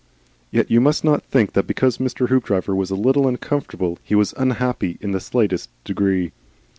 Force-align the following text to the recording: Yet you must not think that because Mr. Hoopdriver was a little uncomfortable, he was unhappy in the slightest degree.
Yet 0.49 0.71
you 0.71 0.81
must 0.81 1.03
not 1.03 1.21
think 1.25 1.53
that 1.53 1.67
because 1.67 1.99
Mr. 1.99 2.27
Hoopdriver 2.29 2.75
was 2.75 2.89
a 2.89 2.95
little 2.95 3.27
uncomfortable, 3.27 3.99
he 4.03 4.15
was 4.15 4.33
unhappy 4.35 4.97
in 4.99 5.11
the 5.11 5.19
slightest 5.19 5.69
degree. 5.83 6.31